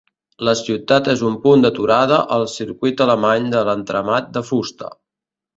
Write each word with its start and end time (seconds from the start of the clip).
La 0.47 0.53
ciutat 0.61 1.09
és 1.13 1.21
un 1.27 1.35
punt 1.43 1.65
d'aturada 1.67 2.19
al 2.37 2.47
circuit 2.55 3.07
alemany 3.07 3.47
de 3.55 3.63
l'entramat 3.71 4.37
de 4.39 4.45
fusta. 4.53 4.95